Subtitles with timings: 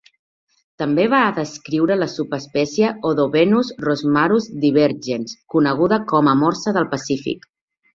[0.81, 7.51] També va descriure la subespècie "Odobenus rosmarus divergens", coneguda com a morsa del Pacífic.